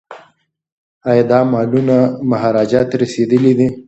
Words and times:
ایا 1.09 1.23
دا 1.31 1.39
مالونه 1.51 1.97
مهاراجا 2.29 2.81
ته 2.89 2.95
رسیدلي 3.03 3.53
دي؟ 3.59 3.67